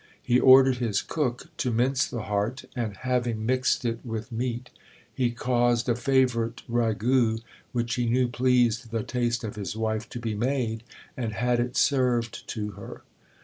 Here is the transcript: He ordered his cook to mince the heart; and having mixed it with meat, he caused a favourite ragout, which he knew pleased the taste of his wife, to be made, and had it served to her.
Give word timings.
He 0.23 0.39
ordered 0.39 0.77
his 0.77 0.99
cook 0.99 1.51
to 1.57 1.69
mince 1.69 2.07
the 2.07 2.23
heart; 2.23 2.65
and 2.75 2.97
having 2.97 3.45
mixed 3.45 3.85
it 3.85 3.99
with 4.03 4.31
meat, 4.31 4.71
he 5.13 5.29
caused 5.29 5.87
a 5.87 5.93
favourite 5.95 6.63
ragout, 6.67 7.41
which 7.71 7.93
he 7.93 8.07
knew 8.07 8.27
pleased 8.27 8.89
the 8.89 9.03
taste 9.03 9.43
of 9.43 9.55
his 9.55 9.77
wife, 9.77 10.09
to 10.09 10.19
be 10.19 10.33
made, 10.33 10.81
and 11.15 11.33
had 11.33 11.59
it 11.59 11.77
served 11.77 12.47
to 12.47 12.71
her. 12.71 13.03